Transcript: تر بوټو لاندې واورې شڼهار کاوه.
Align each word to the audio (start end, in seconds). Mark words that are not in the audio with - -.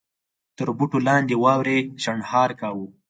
تر 0.57 0.67
بوټو 0.77 0.97
لاندې 1.07 1.35
واورې 1.43 1.77
شڼهار 2.03 2.49
کاوه. 2.59 2.87